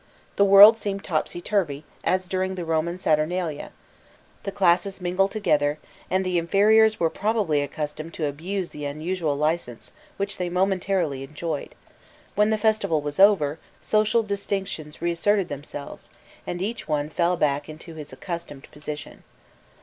[0.35, 3.71] The world seemed topsy turvy as during the Roman Saturnalia;
[4.41, 5.77] the classes mingled together,
[6.09, 11.75] and the inferiors were probably accustomed to abuse the unusual licence which they momentarily enjoyed:
[12.33, 16.09] when the festival was over, social distinctions reasserted themselves,
[16.47, 19.23] and each one fell back into his accustomed position.